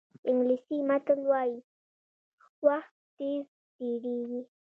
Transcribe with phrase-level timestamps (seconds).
[0.29, 1.57] انګلیسي متل وایي
[2.65, 4.41] وخت تېز تېرېږي.